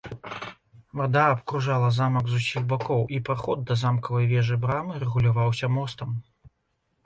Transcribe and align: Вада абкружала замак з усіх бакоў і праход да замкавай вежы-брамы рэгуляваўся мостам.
Вада 1.01 1.23
абкружала 1.33 1.89
замак 1.97 2.25
з 2.33 2.39
усіх 2.41 2.65
бакоў 2.73 3.03
і 3.17 3.21
праход 3.29 3.57
да 3.69 3.79
замкавай 3.85 4.25
вежы-брамы 4.35 4.93
рэгуляваўся 5.07 5.73
мостам. 5.79 6.21